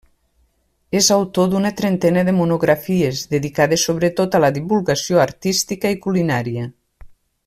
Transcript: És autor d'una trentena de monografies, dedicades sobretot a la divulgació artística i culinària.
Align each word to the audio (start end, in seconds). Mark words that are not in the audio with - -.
És 0.99 1.09
autor 1.15 1.49
d'una 1.51 1.71
trentena 1.81 2.23
de 2.29 2.33
monografies, 2.39 3.21
dedicades 3.35 3.85
sobretot 3.91 4.39
a 4.39 4.43
la 4.45 4.53
divulgació 4.59 5.21
artística 5.27 5.93
i 5.97 6.01
culinària. 6.07 6.65